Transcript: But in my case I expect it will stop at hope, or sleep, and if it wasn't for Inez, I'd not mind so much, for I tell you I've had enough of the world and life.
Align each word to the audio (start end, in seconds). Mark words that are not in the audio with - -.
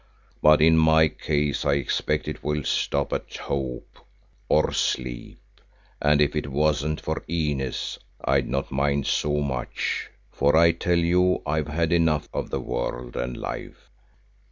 But 0.41 0.63
in 0.63 0.77
my 0.79 1.07
case 1.09 1.63
I 1.63 1.73
expect 1.73 2.27
it 2.27 2.43
will 2.43 2.63
stop 2.63 3.13
at 3.13 3.37
hope, 3.37 3.99
or 4.49 4.73
sleep, 4.73 5.37
and 6.01 6.19
if 6.19 6.35
it 6.35 6.47
wasn't 6.51 6.99
for 6.99 7.23
Inez, 7.27 7.99
I'd 8.25 8.49
not 8.49 8.71
mind 8.71 9.05
so 9.05 9.41
much, 9.41 10.09
for 10.31 10.55
I 10.57 10.71
tell 10.71 10.97
you 10.97 11.43
I've 11.45 11.67
had 11.67 11.93
enough 11.93 12.27
of 12.33 12.49
the 12.49 12.59
world 12.59 13.15
and 13.15 13.37
life. 13.37 13.91